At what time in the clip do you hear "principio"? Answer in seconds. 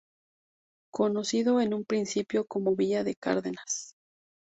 1.85-2.47